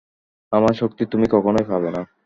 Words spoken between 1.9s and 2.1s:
না।